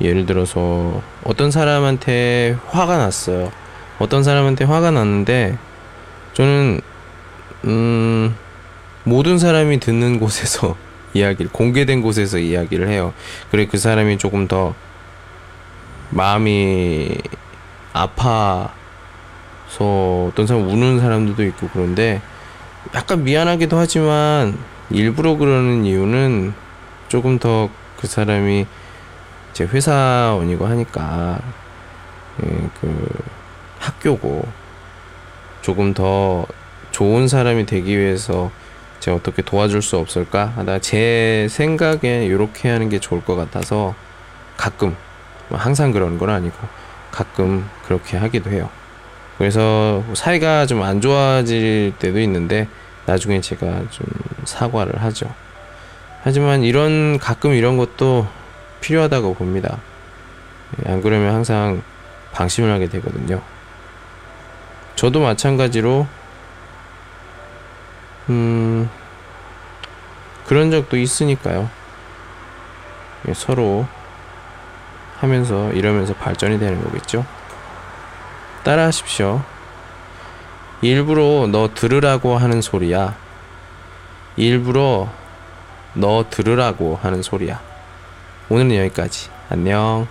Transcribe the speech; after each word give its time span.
예를 0.00 0.26
들어서 0.26 1.02
어떤 1.22 1.50
사람한테 1.50 2.56
화가 2.68 2.96
났어요. 2.96 3.52
어떤 3.98 4.24
사람한테 4.24 4.64
화가 4.64 4.90
났는데 4.90 5.56
저는 6.34 6.80
음 7.64 8.34
모든 9.04 9.38
사람이 9.38 9.80
듣는 9.80 10.18
곳에서 10.20 10.76
이야기를 11.14 11.52
공개된 11.52 12.02
곳에서 12.02 12.38
이야기를 12.38 12.88
해요. 12.88 13.14
그래 13.50 13.66
그 13.66 13.78
사람이 13.78 14.18
조금 14.18 14.48
더 14.48 14.74
마음이 16.10 17.16
아파서 17.92 18.72
어떤 20.28 20.46
사람 20.46 20.68
우는 20.68 21.00
사람들도 21.00 21.44
있고 21.44 21.68
그런데 21.72 22.20
약간 22.94 23.22
미안하기도 23.22 23.78
하지만 23.78 24.58
일부러 24.90 25.36
그러는 25.36 25.84
이유는 25.84 26.52
조금 27.08 27.38
더 27.38 27.70
그 28.04 28.08
사람이 28.10 28.66
제 29.54 29.64
회사원이고 29.64 30.66
하니까 30.66 31.38
예, 32.44 32.68
그 32.80 33.08
학교고 33.78 34.46
조금 35.62 35.94
더 35.94 36.46
좋은 36.90 37.28
사람이 37.28 37.64
되기 37.64 37.98
위해서 37.98 38.50
제가 39.00 39.16
어떻게 39.16 39.42
도와줄 39.42 39.80
수 39.80 39.96
없을까 39.96 40.52
하다 40.56 40.80
제 40.80 41.46
생각에 41.50 42.26
이렇게 42.26 42.68
하는 42.68 42.88
게 42.88 42.98
좋을 42.98 43.24
것 43.24 43.36
같아서 43.36 43.94
가끔 44.56 44.96
뭐 45.48 45.58
항상 45.58 45.92
그런 45.92 46.18
건 46.18 46.30
아니고 46.30 46.56
가끔 47.10 47.68
그렇게 47.84 48.16
하기도 48.16 48.50
해요. 48.50 48.68
그래서 49.38 50.02
사이가 50.14 50.66
좀 50.66 50.82
안 50.82 51.00
좋아질 51.00 51.94
때도 51.98 52.20
있는데 52.20 52.68
나중에 53.06 53.40
제가 53.40 53.82
좀 53.90 54.06
사과를 54.44 55.02
하죠. 55.02 55.26
하지만 56.22 56.62
이런 56.62 57.18
가끔 57.18 57.52
이런 57.52 57.76
것도 57.76 58.26
필요하다고 58.84 59.34
봅니다. 59.34 59.78
예, 60.84 60.92
안 60.92 61.00
그러면 61.00 61.34
항상 61.34 61.82
방심을 62.32 62.70
하게 62.70 62.86
되거든요. 62.90 63.40
저도 64.94 65.20
마찬가지로 65.20 66.06
음 68.28 68.90
그런 70.46 70.70
적도 70.70 70.98
있으니까요. 70.98 71.70
예, 73.26 73.32
서로 73.32 73.86
하면서 75.18 75.72
이러면서 75.72 76.12
발전이 76.12 76.58
되는 76.58 76.84
거겠죠. 76.84 77.24
따라 78.64 78.84
하십시오. 78.84 79.42
일부러 80.82 81.46
너 81.50 81.70
들으라고 81.72 82.36
하는 82.36 82.60
소리야. 82.60 83.16
일부러 84.36 85.08
너 85.94 86.26
들으라고 86.28 86.98
하는 87.02 87.22
소리야. 87.22 87.73
오늘은 88.50 88.74
여기까지. 88.76 89.30
안녕. 89.48 90.06